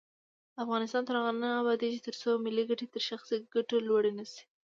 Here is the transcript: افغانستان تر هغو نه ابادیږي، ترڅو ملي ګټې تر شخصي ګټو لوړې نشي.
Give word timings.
افغانستان 0.63 1.01
تر 1.05 1.15
هغو 1.19 1.33
نه 1.43 1.49
ابادیږي، 1.61 1.99
ترڅو 2.07 2.29
ملي 2.45 2.63
ګټې 2.69 2.87
تر 2.93 3.01
شخصي 3.09 3.35
ګټو 3.55 3.77
لوړې 3.87 4.11
نشي. 4.19 4.43